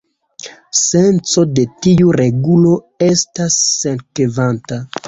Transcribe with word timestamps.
Senco 0.79 1.43
de 1.59 1.67
tiu 1.87 2.17
regulo 2.23 2.75
estas 3.13 3.63
sekvanta. 3.79 4.87